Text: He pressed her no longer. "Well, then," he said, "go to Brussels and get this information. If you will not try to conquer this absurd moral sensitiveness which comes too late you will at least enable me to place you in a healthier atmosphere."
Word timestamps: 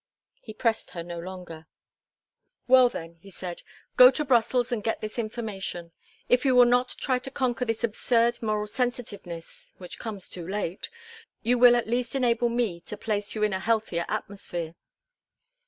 He 0.39 0.55
pressed 0.55 0.89
her 0.97 1.03
no 1.03 1.19
longer. 1.19 1.67
"Well, 2.67 2.89
then," 2.89 3.19
he 3.19 3.29
said, 3.29 3.61
"go 3.97 4.09
to 4.09 4.25
Brussels 4.25 4.71
and 4.71 4.83
get 4.83 4.99
this 4.99 5.19
information. 5.19 5.91
If 6.27 6.43
you 6.43 6.55
will 6.55 6.65
not 6.65 6.95
try 6.99 7.19
to 7.19 7.29
conquer 7.29 7.65
this 7.65 7.83
absurd 7.83 8.41
moral 8.41 8.65
sensitiveness 8.65 9.73
which 9.77 9.99
comes 9.99 10.27
too 10.27 10.47
late 10.47 10.89
you 11.43 11.59
will 11.59 11.75
at 11.75 11.87
least 11.87 12.15
enable 12.15 12.49
me 12.49 12.79
to 12.79 12.97
place 12.97 13.35
you 13.35 13.43
in 13.43 13.53
a 13.53 13.59
healthier 13.59 14.05
atmosphere." 14.07 14.73